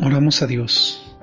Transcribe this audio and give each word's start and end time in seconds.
Oramos 0.00 0.42
a 0.42 0.46
Dios. 0.46 1.18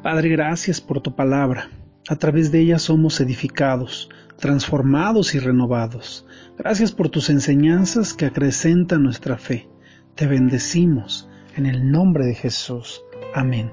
Padre, 0.00 0.28
gracias 0.28 0.80
por 0.80 1.00
tu 1.00 1.16
palabra. 1.16 1.70
A 2.08 2.14
través 2.14 2.52
de 2.52 2.60
ella 2.60 2.78
somos 2.78 3.20
edificados, 3.20 4.10
transformados 4.38 5.34
y 5.34 5.40
renovados. 5.40 6.24
Gracias 6.56 6.92
por 6.92 7.08
tus 7.08 7.30
enseñanzas 7.30 8.14
que 8.14 8.26
acrecentan 8.26 9.02
nuestra 9.02 9.38
fe. 9.38 9.68
Te 10.14 10.28
bendecimos 10.28 11.28
en 11.56 11.66
el 11.66 11.90
nombre 11.90 12.24
de 12.24 12.34
Jesús. 12.34 13.02
Amén. 13.34 13.72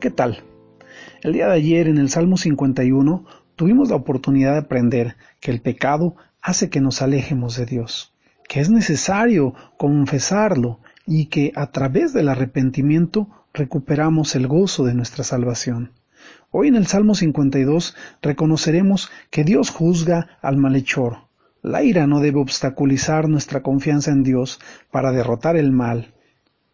¿Qué 0.00 0.10
tal? 0.10 0.44
El 1.22 1.32
día 1.32 1.48
de 1.48 1.54
ayer 1.54 1.88
en 1.88 1.98
el 1.98 2.10
Salmo 2.10 2.36
51 2.36 3.24
tuvimos 3.56 3.90
la 3.90 3.96
oportunidad 3.96 4.52
de 4.52 4.58
aprender 4.58 5.16
que 5.40 5.50
el 5.50 5.60
pecado 5.60 6.14
hace 6.40 6.70
que 6.70 6.80
nos 6.80 7.02
alejemos 7.02 7.56
de 7.56 7.66
Dios, 7.66 8.14
que 8.48 8.60
es 8.60 8.70
necesario 8.70 9.52
confesarlo 9.76 10.78
y 11.06 11.26
que 11.26 11.50
a 11.56 11.72
través 11.72 12.12
del 12.12 12.28
arrepentimiento 12.28 13.28
recuperamos 13.54 14.34
el 14.34 14.48
gozo 14.48 14.84
de 14.84 14.94
nuestra 14.94 15.22
salvación. 15.22 15.92
Hoy 16.50 16.66
en 16.68 16.74
el 16.74 16.88
Salmo 16.88 17.14
52 17.14 17.94
reconoceremos 18.20 19.10
que 19.30 19.44
Dios 19.44 19.70
juzga 19.70 20.38
al 20.42 20.56
malhechor. 20.56 21.28
La 21.62 21.84
ira 21.84 22.08
no 22.08 22.18
debe 22.18 22.40
obstaculizar 22.40 23.28
nuestra 23.28 23.62
confianza 23.62 24.10
en 24.10 24.24
Dios 24.24 24.58
para 24.90 25.12
derrotar 25.12 25.56
el 25.56 25.70
mal. 25.70 26.14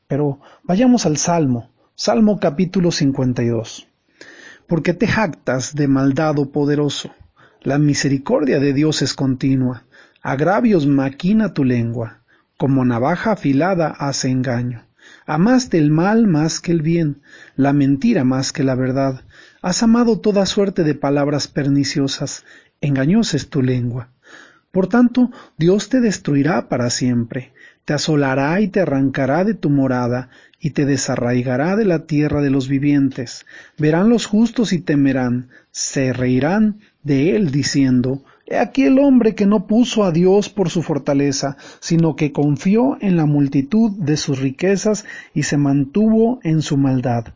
Pero 0.08 0.40
vayamos 0.64 1.04
al 1.04 1.18
Salmo, 1.18 1.70
Salmo 1.94 2.40
capítulo 2.40 2.90
52. 2.90 3.86
Porque 4.66 4.94
te 4.94 5.06
jactas 5.06 5.74
de 5.74 5.86
maldad 5.86 6.38
oh 6.38 6.50
poderoso, 6.50 7.12
la 7.60 7.78
misericordia 7.78 8.58
de 8.58 8.72
Dios 8.72 9.02
es 9.02 9.12
continua, 9.12 9.84
agravios 10.22 10.86
maquina 10.86 11.52
tu 11.52 11.62
lengua, 11.62 12.22
como 12.56 12.86
navaja 12.86 13.32
afilada 13.32 13.88
hace 13.88 14.30
engaño. 14.30 14.89
Amaste 15.26 15.78
el 15.78 15.90
mal 15.90 16.26
más 16.26 16.60
que 16.60 16.72
el 16.72 16.82
bien, 16.82 17.22
la 17.56 17.72
mentira 17.72 18.24
más 18.24 18.52
que 18.52 18.64
la 18.64 18.74
verdad. 18.74 19.22
Has 19.62 19.82
amado 19.82 20.18
toda 20.18 20.46
suerte 20.46 20.84
de 20.84 20.94
palabras 20.94 21.48
perniciosas, 21.48 22.44
engañosa 22.80 23.36
es 23.36 23.48
tu 23.48 23.62
lengua. 23.62 24.08
Por 24.70 24.88
tanto, 24.88 25.30
Dios 25.58 25.88
te 25.88 26.00
destruirá 26.00 26.68
para 26.68 26.90
siempre, 26.90 27.52
te 27.84 27.92
asolará 27.92 28.60
y 28.60 28.68
te 28.68 28.80
arrancará 28.80 29.44
de 29.44 29.54
tu 29.54 29.68
morada, 29.68 30.30
y 30.60 30.70
te 30.70 30.84
desarraigará 30.84 31.74
de 31.74 31.86
la 31.86 32.06
tierra 32.06 32.42
de 32.42 32.50
los 32.50 32.68
vivientes. 32.68 33.46
Verán 33.78 34.10
los 34.10 34.26
justos 34.26 34.72
y 34.72 34.78
temerán, 34.78 35.48
se 35.70 36.12
reirán 36.12 36.80
de 37.02 37.34
él 37.34 37.50
diciendo, 37.50 38.22
He 38.52 38.58
aquí 38.58 38.82
el 38.82 38.98
hombre 38.98 39.36
que 39.36 39.46
no 39.46 39.68
puso 39.68 40.02
a 40.02 40.10
Dios 40.10 40.48
por 40.48 40.70
su 40.70 40.82
fortaleza, 40.82 41.56
sino 41.78 42.16
que 42.16 42.32
confió 42.32 42.98
en 43.00 43.16
la 43.16 43.24
multitud 43.24 43.92
de 43.92 44.16
sus 44.16 44.40
riquezas 44.40 45.04
y 45.32 45.44
se 45.44 45.56
mantuvo 45.56 46.40
en 46.42 46.60
su 46.60 46.76
maldad. 46.76 47.26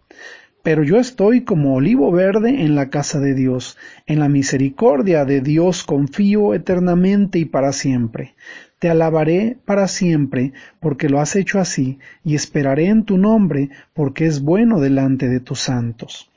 Pero 0.64 0.82
yo 0.82 0.98
estoy 0.98 1.44
como 1.44 1.76
olivo 1.76 2.10
verde 2.10 2.64
en 2.64 2.74
la 2.74 2.90
casa 2.90 3.20
de 3.20 3.34
Dios, 3.34 3.78
en 4.06 4.18
la 4.18 4.28
misericordia 4.28 5.24
de 5.24 5.40
Dios 5.40 5.84
confío 5.84 6.52
eternamente 6.52 7.38
y 7.38 7.44
para 7.44 7.72
siempre. 7.72 8.34
Te 8.80 8.90
alabaré 8.90 9.56
para 9.64 9.86
siempre, 9.86 10.52
porque 10.80 11.08
lo 11.08 11.20
has 11.20 11.36
hecho 11.36 11.60
así, 11.60 12.00
y 12.24 12.34
esperaré 12.34 12.86
en 12.86 13.04
tu 13.04 13.18
nombre, 13.18 13.70
porque 13.92 14.26
es 14.26 14.42
bueno 14.42 14.80
delante 14.80 15.28
de 15.28 15.38
tus 15.38 15.60
santos. 15.60 16.32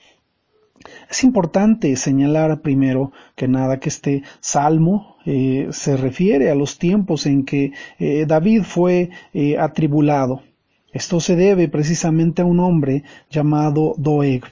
Es 1.10 1.24
importante 1.24 1.96
señalar 1.96 2.62
primero 2.62 3.12
que 3.36 3.48
nada 3.48 3.80
que 3.80 3.90
este 3.90 4.24
salmo 4.40 5.18
eh, 5.26 5.68
se 5.72 5.98
refiere 5.98 6.50
a 6.50 6.56
los 6.56 6.78
tiempos 6.78 7.26
en 7.26 7.44
que 7.44 7.74
eh, 8.00 8.26
David 8.28 8.64
fue 8.64 9.10
eh, 9.34 9.58
atribulado. 9.58 10.42
Esto 10.92 11.20
se 11.20 11.36
debe 11.36 11.68
precisamente 11.68 12.42
a 12.42 12.46
un 12.46 12.60
hombre 12.60 13.04
llamado 13.30 13.94
Doeg. 13.98 14.44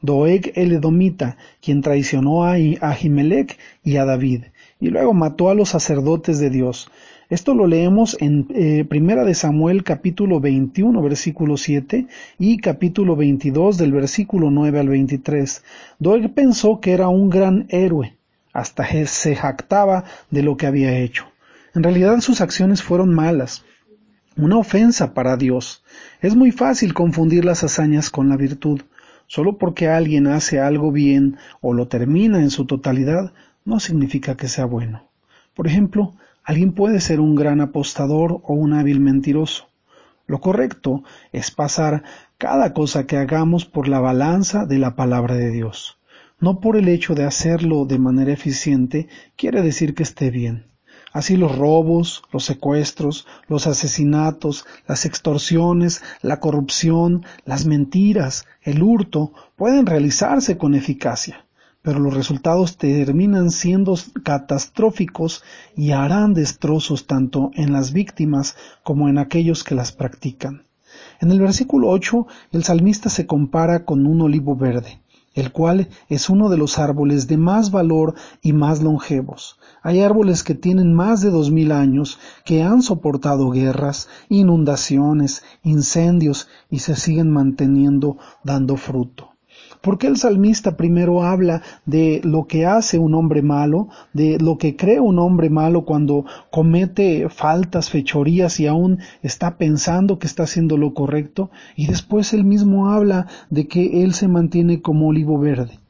Doeg 0.00 0.52
el 0.56 0.72
Edomita, 0.72 1.36
quien 1.60 1.80
traicionó 1.80 2.44
a 2.44 2.52
Ahimelech 2.52 3.58
y 3.84 3.96
a 3.96 4.04
David, 4.04 4.44
y 4.80 4.88
luego 4.88 5.14
mató 5.14 5.48
a 5.48 5.54
los 5.54 5.68
sacerdotes 5.68 6.40
de 6.40 6.50
Dios. 6.50 6.90
Esto 7.32 7.54
lo 7.54 7.66
leemos 7.66 8.14
en 8.20 8.46
eh, 8.50 8.84
Primera 8.84 9.24
de 9.24 9.32
Samuel 9.34 9.84
capítulo 9.84 10.38
21 10.38 11.00
versículo 11.00 11.56
7 11.56 12.06
y 12.38 12.58
capítulo 12.58 13.16
22 13.16 13.78
del 13.78 13.90
versículo 13.90 14.50
9 14.50 14.78
al 14.78 14.90
23. 14.90 15.64
Doeg 15.98 16.34
pensó 16.34 16.78
que 16.80 16.92
era 16.92 17.08
un 17.08 17.30
gran 17.30 17.64
héroe, 17.70 18.18
hasta 18.52 18.86
se 19.06 19.34
jactaba 19.34 20.04
de 20.30 20.42
lo 20.42 20.58
que 20.58 20.66
había 20.66 20.98
hecho. 20.98 21.24
En 21.74 21.82
realidad 21.82 22.20
sus 22.20 22.42
acciones 22.42 22.82
fueron 22.82 23.14
malas, 23.14 23.64
una 24.36 24.58
ofensa 24.58 25.14
para 25.14 25.38
Dios. 25.38 25.82
Es 26.20 26.36
muy 26.36 26.50
fácil 26.50 26.92
confundir 26.92 27.46
las 27.46 27.64
hazañas 27.64 28.10
con 28.10 28.28
la 28.28 28.36
virtud. 28.36 28.82
Solo 29.26 29.56
porque 29.56 29.88
alguien 29.88 30.26
hace 30.26 30.60
algo 30.60 30.92
bien 30.92 31.38
o 31.62 31.72
lo 31.72 31.88
termina 31.88 32.42
en 32.42 32.50
su 32.50 32.66
totalidad, 32.66 33.32
no 33.64 33.80
significa 33.80 34.36
que 34.36 34.48
sea 34.48 34.66
bueno. 34.66 35.08
Por 35.54 35.66
ejemplo, 35.66 36.12
Alguien 36.44 36.72
puede 36.72 37.00
ser 37.00 37.20
un 37.20 37.36
gran 37.36 37.60
apostador 37.60 38.40
o 38.42 38.54
un 38.54 38.72
hábil 38.72 38.98
mentiroso. 38.98 39.68
Lo 40.26 40.40
correcto 40.40 41.04
es 41.30 41.52
pasar 41.52 42.02
cada 42.36 42.72
cosa 42.72 43.06
que 43.06 43.16
hagamos 43.16 43.64
por 43.64 43.86
la 43.86 44.00
balanza 44.00 44.66
de 44.66 44.78
la 44.78 44.96
palabra 44.96 45.36
de 45.36 45.50
Dios. 45.50 45.98
No 46.40 46.58
por 46.58 46.76
el 46.76 46.88
hecho 46.88 47.14
de 47.14 47.24
hacerlo 47.24 47.84
de 47.84 48.00
manera 48.00 48.32
eficiente 48.32 49.08
quiere 49.36 49.62
decir 49.62 49.94
que 49.94 50.02
esté 50.02 50.30
bien. 50.30 50.66
Así 51.12 51.36
los 51.36 51.56
robos, 51.56 52.24
los 52.32 52.44
secuestros, 52.44 53.26
los 53.46 53.68
asesinatos, 53.68 54.66
las 54.88 55.04
extorsiones, 55.06 56.02
la 56.22 56.40
corrupción, 56.40 57.24
las 57.44 57.66
mentiras, 57.66 58.46
el 58.62 58.82
hurto 58.82 59.32
pueden 59.54 59.86
realizarse 59.86 60.58
con 60.58 60.74
eficacia 60.74 61.44
pero 61.82 61.98
los 61.98 62.14
resultados 62.14 62.76
terminan 62.76 63.50
siendo 63.50 63.96
catastróficos 64.22 65.42
y 65.76 65.90
harán 65.90 66.32
destrozos 66.32 67.06
tanto 67.06 67.50
en 67.54 67.72
las 67.72 67.92
víctimas 67.92 68.56
como 68.84 69.08
en 69.08 69.18
aquellos 69.18 69.64
que 69.64 69.74
las 69.74 69.90
practican. 69.90 70.64
En 71.20 71.30
el 71.30 71.40
versículo 71.40 71.88
8, 71.88 72.26
el 72.52 72.64
salmista 72.64 73.08
se 73.08 73.26
compara 73.26 73.84
con 73.84 74.06
un 74.06 74.20
olivo 74.20 74.54
verde, 74.54 75.00
el 75.34 75.50
cual 75.50 75.88
es 76.08 76.28
uno 76.28 76.48
de 76.48 76.58
los 76.58 76.78
árboles 76.78 77.26
de 77.26 77.36
más 77.36 77.70
valor 77.70 78.14
y 78.42 78.52
más 78.52 78.82
longevos. 78.82 79.58
Hay 79.82 80.00
árboles 80.00 80.44
que 80.44 80.54
tienen 80.54 80.94
más 80.94 81.20
de 81.20 81.30
dos 81.30 81.50
mil 81.50 81.72
años, 81.72 82.18
que 82.44 82.62
han 82.62 82.82
soportado 82.82 83.50
guerras, 83.50 84.08
inundaciones, 84.28 85.42
incendios 85.64 86.48
y 86.70 86.80
se 86.80 86.94
siguen 86.94 87.30
manteniendo 87.30 88.18
dando 88.44 88.76
fruto. 88.76 89.31
¿Por 89.82 89.98
qué 89.98 90.06
el 90.06 90.16
salmista 90.16 90.76
primero 90.76 91.24
habla 91.24 91.62
de 91.86 92.20
lo 92.22 92.46
que 92.46 92.66
hace 92.66 93.00
un 93.00 93.14
hombre 93.14 93.42
malo, 93.42 93.88
de 94.12 94.38
lo 94.38 94.56
que 94.56 94.76
cree 94.76 95.00
un 95.00 95.18
hombre 95.18 95.50
malo 95.50 95.84
cuando 95.84 96.24
comete 96.50 97.28
faltas, 97.28 97.90
fechorías 97.90 98.60
y 98.60 98.68
aún 98.68 99.00
está 99.22 99.58
pensando 99.58 100.20
que 100.20 100.28
está 100.28 100.44
haciendo 100.44 100.76
lo 100.76 100.94
correcto? 100.94 101.50
Y 101.74 101.88
después 101.88 102.32
él 102.32 102.44
mismo 102.44 102.90
habla 102.90 103.26
de 103.50 103.66
que 103.66 104.04
él 104.04 104.14
se 104.14 104.28
mantiene 104.28 104.80
como 104.82 105.08
olivo 105.08 105.36
verde. 105.40 105.80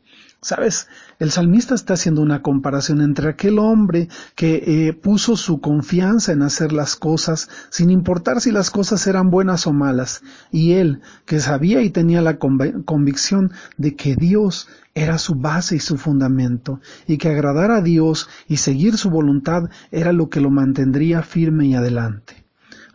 Sabes, 0.44 0.88
el 1.20 1.30
salmista 1.30 1.76
está 1.76 1.94
haciendo 1.94 2.20
una 2.20 2.42
comparación 2.42 3.00
entre 3.00 3.28
aquel 3.28 3.60
hombre 3.60 4.08
que 4.34 4.88
eh, 4.88 4.92
puso 4.92 5.36
su 5.36 5.60
confianza 5.60 6.32
en 6.32 6.42
hacer 6.42 6.72
las 6.72 6.97
cosas 6.97 7.48
sin 7.70 7.91
importar 7.91 8.41
si 8.41 8.50
las 8.50 8.69
cosas 8.69 9.06
eran 9.06 9.31
buenas 9.31 9.69
o 9.69 9.72
malas, 9.72 10.20
y 10.50 10.72
él 10.72 11.00
que 11.26 11.38
sabía 11.38 11.82
y 11.82 11.91
tenía 11.91 12.22
la 12.22 12.38
convicción 12.41 13.52
de 13.76 13.94
que 13.94 14.16
Dios 14.16 14.66
era 14.97 15.19
su 15.19 15.36
base 15.36 15.76
y 15.76 15.78
su 15.78 15.97
fundamento, 15.97 16.81
y 17.06 17.19
que 17.19 17.28
agradar 17.28 17.70
a 17.70 17.81
Dios 17.81 18.28
y 18.48 18.56
seguir 18.56 18.98
su 18.98 19.10
voluntad 19.10 19.70
era 19.92 20.12
lo 20.12 20.28
que 20.28 20.41
lo 20.41 20.50
mantendría 20.50 21.22
firme 21.22 21.67
y 21.67 21.76
adelante. 21.76 22.44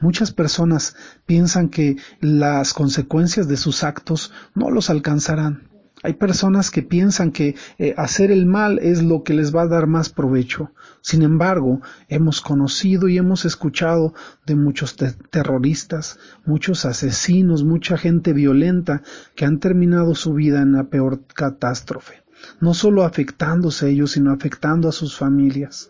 Muchas 0.01 0.33
personas 0.33 0.97
piensan 1.25 1.69
que 1.69 1.95
las 2.19 2.73
consecuencias 2.73 3.47
de 3.47 3.55
sus 3.55 3.85
actos 3.85 4.33
no 4.53 4.69
los 4.69 4.89
alcanzarán 4.89 5.76
hay 6.03 6.13
personas 6.13 6.69
que 6.69 6.83
piensan 6.83 7.31
que 7.31 7.55
eh, 7.79 7.95
hacer 7.97 8.29
el 8.29 8.45
mal 8.45 8.77
es 8.79 9.01
lo 9.01 9.23
que 9.23 9.33
les 9.33 9.55
va 9.55 9.63
a 9.63 9.67
dar 9.67 9.87
más 9.87 10.09
provecho. 10.09 10.71
Sin 11.01 11.23
embargo, 11.23 11.81
hemos 12.07 12.41
conocido 12.41 13.07
y 13.07 13.17
hemos 13.17 13.45
escuchado 13.45 14.13
de 14.45 14.55
muchos 14.55 14.95
terroristas, 14.95 16.19
muchos 16.45 16.85
asesinos, 16.85 17.63
mucha 17.63 17.97
gente 17.97 18.33
violenta 18.33 19.01
que 19.35 19.45
han 19.45 19.59
terminado 19.59 20.13
su 20.13 20.33
vida 20.33 20.61
en 20.61 20.73
la 20.73 20.83
peor 20.83 21.21
catástrofe, 21.33 22.21
no 22.61 22.75
solo 22.75 23.03
afectándose 23.03 23.87
a 23.87 23.89
ellos, 23.89 24.11
sino 24.11 24.31
afectando 24.31 24.89
a 24.89 24.91
sus 24.91 25.17
familias. 25.17 25.89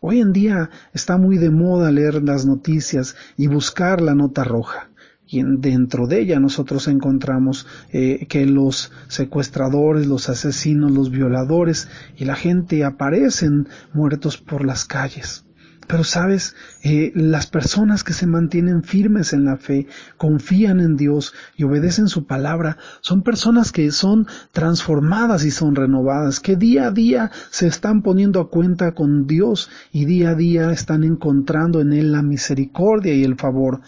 Hoy 0.00 0.20
en 0.20 0.32
día 0.34 0.70
está 0.92 1.16
muy 1.16 1.38
de 1.38 1.50
moda 1.50 1.90
leer 1.90 2.22
las 2.22 2.44
noticias 2.44 3.16
y 3.36 3.46
buscar 3.46 4.02
la 4.02 4.14
nota 4.14 4.44
roja 4.44 4.90
y 5.28 5.42
dentro 5.42 6.06
de 6.06 6.20
ella 6.20 6.40
nosotros 6.40 6.88
encontramos 6.88 7.66
eh, 7.92 8.26
que 8.28 8.46
los 8.46 8.90
secuestradores, 9.08 10.06
los 10.06 10.28
asesinos, 10.28 10.90
los 10.90 11.10
violadores 11.10 11.88
y 12.16 12.24
la 12.24 12.34
gente 12.34 12.84
aparecen 12.84 13.68
muertos 13.92 14.38
por 14.38 14.64
las 14.64 14.86
calles. 14.86 15.44
Pero 15.86 16.04
sabes, 16.04 16.54
eh, 16.82 17.12
las 17.14 17.46
personas 17.46 18.04
que 18.04 18.12
se 18.12 18.26
mantienen 18.26 18.82
firmes 18.82 19.32
en 19.32 19.46
la 19.46 19.56
fe, 19.56 19.86
confían 20.18 20.80
en 20.80 20.96
Dios 20.96 21.32
y 21.56 21.64
obedecen 21.64 22.08
su 22.08 22.26
palabra, 22.26 22.76
son 23.00 23.22
personas 23.22 23.72
que 23.72 23.90
son 23.90 24.26
transformadas 24.52 25.44
y 25.44 25.50
son 25.50 25.74
renovadas, 25.74 26.40
que 26.40 26.56
día 26.56 26.88
a 26.88 26.90
día 26.90 27.30
se 27.50 27.66
están 27.66 28.02
poniendo 28.02 28.38
a 28.38 28.50
cuenta 28.50 28.92
con 28.92 29.26
Dios 29.26 29.70
y 29.90 30.04
día 30.04 30.30
a 30.30 30.34
día 30.34 30.70
están 30.72 31.04
encontrando 31.04 31.80
en 31.80 31.94
Él 31.94 32.12
la 32.12 32.20
misericordia 32.20 33.14
y 33.14 33.24
el 33.24 33.36
favor. 33.36 33.80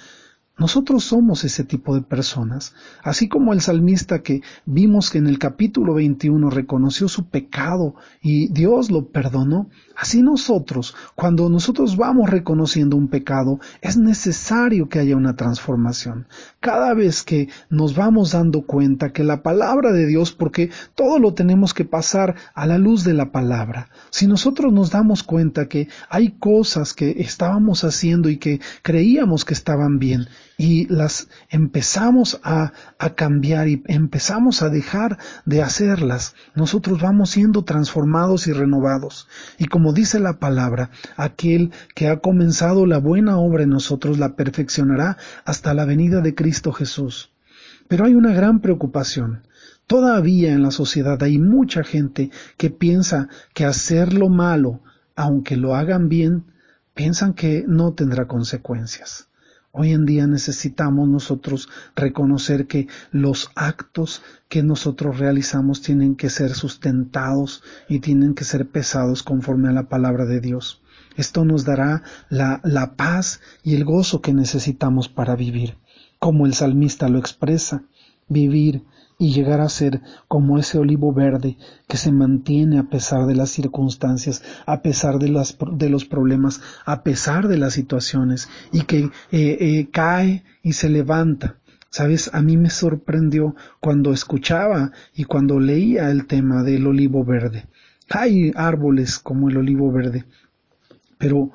Nosotros 0.60 1.04
somos 1.04 1.42
ese 1.44 1.64
tipo 1.64 1.94
de 1.94 2.02
personas, 2.02 2.74
así 3.02 3.30
como 3.30 3.54
el 3.54 3.62
salmista 3.62 4.18
que 4.18 4.42
vimos 4.66 5.08
que 5.08 5.16
en 5.16 5.26
el 5.26 5.38
capítulo 5.38 5.94
21 5.94 6.50
reconoció 6.50 7.08
su 7.08 7.30
pecado 7.30 7.94
y 8.20 8.52
Dios 8.52 8.90
lo 8.90 9.06
perdonó, 9.06 9.70
así 9.96 10.20
nosotros, 10.20 10.94
cuando 11.14 11.48
nosotros 11.48 11.96
vamos 11.96 12.28
reconociendo 12.28 12.98
un 12.98 13.08
pecado, 13.08 13.58
es 13.80 13.96
necesario 13.96 14.90
que 14.90 14.98
haya 14.98 15.16
una 15.16 15.34
transformación. 15.34 16.26
Cada 16.60 16.92
vez 16.92 17.22
que 17.22 17.48
nos 17.70 17.96
vamos 17.96 18.32
dando 18.32 18.60
cuenta 18.60 19.14
que 19.14 19.24
la 19.24 19.42
palabra 19.42 19.92
de 19.92 20.06
Dios, 20.06 20.32
porque 20.32 20.68
todo 20.94 21.18
lo 21.18 21.32
tenemos 21.32 21.72
que 21.72 21.86
pasar 21.86 22.34
a 22.52 22.66
la 22.66 22.76
luz 22.76 23.02
de 23.02 23.14
la 23.14 23.32
palabra, 23.32 23.88
si 24.10 24.26
nosotros 24.26 24.74
nos 24.74 24.90
damos 24.90 25.22
cuenta 25.22 25.68
que 25.68 25.88
hay 26.10 26.32
cosas 26.32 26.92
que 26.92 27.22
estábamos 27.22 27.82
haciendo 27.82 28.28
y 28.28 28.36
que 28.36 28.60
creíamos 28.82 29.46
que 29.46 29.54
estaban 29.54 29.98
bien, 29.98 30.26
y 30.60 30.86
las 30.88 31.28
empezamos 31.48 32.38
a, 32.44 32.74
a, 32.98 33.14
cambiar 33.14 33.66
y 33.66 33.82
empezamos 33.86 34.60
a 34.60 34.68
dejar 34.68 35.16
de 35.46 35.62
hacerlas, 35.62 36.34
nosotros 36.54 37.00
vamos 37.00 37.30
siendo 37.30 37.64
transformados 37.64 38.46
y 38.46 38.52
renovados. 38.52 39.26
Y 39.56 39.68
como 39.68 39.94
dice 39.94 40.20
la 40.20 40.38
palabra, 40.38 40.90
aquel 41.16 41.72
que 41.94 42.08
ha 42.08 42.20
comenzado 42.20 42.84
la 42.84 42.98
buena 42.98 43.38
obra 43.38 43.62
en 43.62 43.70
nosotros 43.70 44.18
la 44.18 44.36
perfeccionará 44.36 45.16
hasta 45.46 45.72
la 45.72 45.86
venida 45.86 46.20
de 46.20 46.34
Cristo 46.34 46.72
Jesús. 46.72 47.32
Pero 47.88 48.04
hay 48.04 48.14
una 48.14 48.34
gran 48.34 48.60
preocupación. 48.60 49.44
Todavía 49.86 50.52
en 50.52 50.62
la 50.62 50.72
sociedad 50.72 51.22
hay 51.22 51.38
mucha 51.38 51.84
gente 51.84 52.30
que 52.58 52.68
piensa 52.68 53.28
que 53.54 53.64
hacer 53.64 54.12
lo 54.12 54.28
malo, 54.28 54.82
aunque 55.16 55.56
lo 55.56 55.74
hagan 55.74 56.10
bien, 56.10 56.52
piensan 56.92 57.32
que 57.32 57.64
no 57.66 57.94
tendrá 57.94 58.26
consecuencias. 58.26 59.29
Hoy 59.72 59.92
en 59.92 60.04
día 60.04 60.26
necesitamos 60.26 61.08
nosotros 61.08 61.68
reconocer 61.94 62.66
que 62.66 62.88
los 63.12 63.52
actos 63.54 64.20
que 64.48 64.64
nosotros 64.64 65.20
realizamos 65.20 65.80
tienen 65.80 66.16
que 66.16 66.28
ser 66.28 66.54
sustentados 66.54 67.62
y 67.88 68.00
tienen 68.00 68.34
que 68.34 68.42
ser 68.42 68.68
pesados 68.68 69.22
conforme 69.22 69.68
a 69.68 69.72
la 69.72 69.88
palabra 69.88 70.26
de 70.26 70.40
Dios. 70.40 70.82
Esto 71.16 71.44
nos 71.44 71.64
dará 71.64 72.02
la, 72.30 72.60
la 72.64 72.96
paz 72.96 73.40
y 73.62 73.76
el 73.76 73.84
gozo 73.84 74.20
que 74.20 74.32
necesitamos 74.32 75.08
para 75.08 75.36
vivir, 75.36 75.76
como 76.18 76.46
el 76.46 76.54
salmista 76.54 77.08
lo 77.08 77.20
expresa, 77.20 77.84
vivir 78.26 78.82
y 79.20 79.34
llegar 79.34 79.60
a 79.60 79.68
ser 79.68 80.00
como 80.28 80.58
ese 80.58 80.78
olivo 80.78 81.12
verde 81.12 81.58
que 81.86 81.98
se 81.98 82.10
mantiene 82.10 82.78
a 82.78 82.84
pesar 82.84 83.26
de 83.26 83.34
las 83.34 83.50
circunstancias, 83.50 84.42
a 84.64 84.80
pesar 84.80 85.18
de, 85.18 85.28
las, 85.28 85.58
de 85.72 85.90
los 85.90 86.06
problemas, 86.06 86.62
a 86.86 87.02
pesar 87.02 87.46
de 87.46 87.58
las 87.58 87.74
situaciones 87.74 88.48
y 88.72 88.84
que 88.84 89.04
eh, 89.04 89.10
eh, 89.30 89.88
cae 89.92 90.42
y 90.62 90.72
se 90.72 90.88
levanta. 90.88 91.56
Sabes, 91.90 92.30
a 92.32 92.40
mí 92.40 92.56
me 92.56 92.70
sorprendió 92.70 93.54
cuando 93.78 94.14
escuchaba 94.14 94.92
y 95.14 95.24
cuando 95.24 95.60
leía 95.60 96.10
el 96.10 96.26
tema 96.26 96.62
del 96.62 96.86
olivo 96.86 97.22
verde. 97.22 97.66
Hay 98.08 98.52
árboles 98.56 99.18
como 99.18 99.50
el 99.50 99.58
olivo 99.58 99.92
verde, 99.92 100.24
pero 101.18 101.50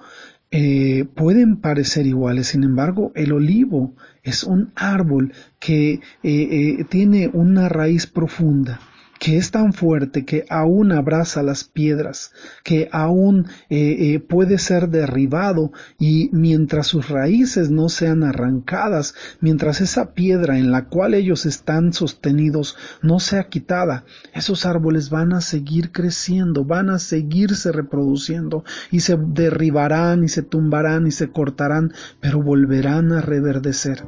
eh, 0.57 1.03
pueden 1.03 1.57
parecer 1.57 2.07
iguales, 2.07 2.47
sin 2.47 2.63
embargo, 2.63 3.11
el 3.13 3.33
olivo 3.33 3.93
es 4.23 4.45
un 4.45 4.71
árbol 4.75 5.33
que 5.59 5.95
eh, 5.95 5.99
eh, 6.23 6.85
tiene 6.87 7.29
una 7.33 7.67
raíz 7.67 8.07
profunda 8.07 8.79
que 9.19 9.37
es 9.37 9.51
tan 9.51 9.73
fuerte 9.73 10.25
que 10.25 10.45
aún 10.49 10.91
abraza 10.91 11.41
las 11.41 11.63
piedras, 11.63 12.31
que 12.63 12.89
aún 12.91 13.47
eh, 13.69 14.13
eh, 14.13 14.19
puede 14.19 14.57
ser 14.57 14.89
derribado 14.89 15.71
y 15.99 16.29
mientras 16.33 16.87
sus 16.87 17.09
raíces 17.09 17.69
no 17.69 17.89
sean 17.89 18.23
arrancadas, 18.23 19.15
mientras 19.39 19.81
esa 19.81 20.13
piedra 20.13 20.57
en 20.57 20.71
la 20.71 20.85
cual 20.85 21.13
ellos 21.13 21.45
están 21.45 21.93
sostenidos 21.93 22.75
no 23.01 23.19
sea 23.19 23.45
quitada, 23.45 24.05
esos 24.33 24.65
árboles 24.65 25.09
van 25.09 25.33
a 25.33 25.41
seguir 25.41 25.91
creciendo, 25.91 26.65
van 26.65 26.89
a 26.89 26.99
seguirse 26.99 27.71
reproduciendo 27.71 28.63
y 28.91 28.99
se 29.01 29.17
derribarán 29.17 30.23
y 30.23 30.29
se 30.29 30.41
tumbarán 30.41 31.07
y 31.07 31.11
se 31.11 31.29
cortarán, 31.29 31.93
pero 32.19 32.41
volverán 32.41 33.11
a 33.11 33.21
reverdecer. 33.21 34.03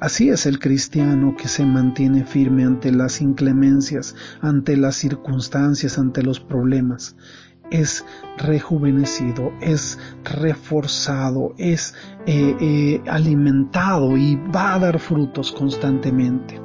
Así 0.00 0.28
es 0.28 0.46
el 0.46 0.58
cristiano 0.58 1.34
que 1.36 1.48
se 1.48 1.64
mantiene 1.64 2.24
firme 2.24 2.64
ante 2.64 2.92
las 2.92 3.20
inclemencias, 3.20 4.14
ante 4.44 4.76
las 4.76 4.96
circunstancias, 4.96 5.98
ante 5.98 6.22
los 6.22 6.40
problemas. 6.40 7.16
Es 7.70 8.04
rejuvenecido, 8.36 9.52
es 9.60 9.98
reforzado, 10.22 11.54
es 11.56 11.94
eh, 12.26 12.56
eh, 12.60 13.02
alimentado 13.08 14.16
y 14.16 14.36
va 14.36 14.74
a 14.74 14.78
dar 14.78 14.98
frutos 14.98 15.50
constantemente. 15.50 16.60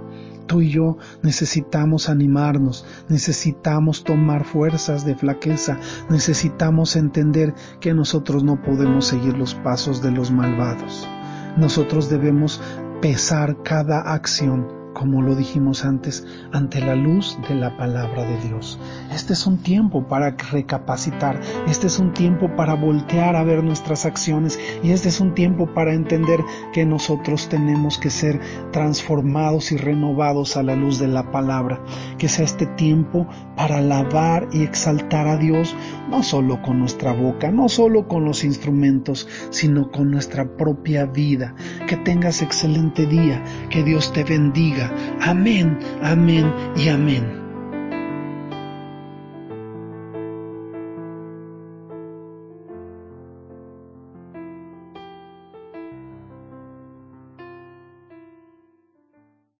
Tú 0.45 0.61
y 0.61 0.71
yo 0.71 0.97
necesitamos 1.21 2.09
animarnos, 2.09 2.85
necesitamos 3.07 4.03
tomar 4.03 4.43
fuerzas 4.43 5.05
de 5.05 5.15
flaqueza, 5.15 5.79
necesitamos 6.09 6.95
entender 6.95 7.53
que 7.79 7.93
nosotros 7.93 8.43
no 8.43 8.61
podemos 8.61 9.05
seguir 9.05 9.37
los 9.37 9.53
pasos 9.53 10.01
de 10.01 10.11
los 10.11 10.31
malvados. 10.31 11.07
Nosotros 11.55 12.09
debemos 12.09 12.59
pesar 12.99 13.61
cada 13.63 14.01
acción 14.01 14.78
como 14.99 15.21
lo 15.21 15.33
dijimos 15.33 15.85
antes, 15.85 16.27
ante 16.51 16.81
la 16.81 16.93
luz 16.93 17.37
de 17.47 17.55
la 17.55 17.77
palabra 17.77 18.25
de 18.25 18.37
Dios. 18.49 18.77
Este 19.13 19.31
es 19.31 19.47
un 19.47 19.59
tiempo 19.59 20.09
para 20.09 20.31
recapacitar, 20.51 21.39
este 21.69 21.87
es 21.87 21.99
un 21.99 22.11
tiempo 22.11 22.53
para 22.57 22.73
voltear 22.73 23.37
a 23.37 23.43
ver 23.45 23.63
nuestras 23.63 24.05
acciones 24.05 24.59
y 24.83 24.91
este 24.91 25.07
es 25.07 25.21
un 25.21 25.35
tiempo 25.35 25.73
para 25.73 25.93
entender 25.93 26.41
que 26.73 26.85
nosotros 26.85 27.47
tenemos 27.47 27.97
que 27.97 28.09
ser 28.09 28.41
transformados 28.73 29.71
y 29.71 29.77
renovados 29.77 30.57
a 30.57 30.63
la 30.63 30.75
luz 30.75 30.99
de 30.99 31.07
la 31.07 31.31
palabra. 31.31 31.81
Que 32.17 32.27
sea 32.27 32.43
este 32.43 32.65
tiempo 32.65 33.25
para 33.55 33.77
alabar 33.77 34.49
y 34.51 34.63
exaltar 34.63 35.29
a 35.29 35.37
Dios, 35.37 35.77
no 36.09 36.23
solo 36.23 36.61
con 36.61 36.77
nuestra 36.77 37.13
boca, 37.13 37.51
no 37.51 37.69
solo 37.69 38.09
con 38.09 38.25
los 38.25 38.43
instrumentos, 38.43 39.29
sino 39.49 39.91
con 39.91 40.11
nuestra 40.11 40.57
propia 40.57 41.05
vida. 41.05 41.55
Que 41.87 41.95
tengas 41.95 42.41
excelente 42.41 43.05
día, 43.05 43.41
que 43.69 43.81
Dios 43.83 44.11
te 44.11 44.25
bendiga 44.25 44.88
Amén, 45.21 45.77
amén 46.01 46.51
y 46.75 46.89
amén. 46.89 47.38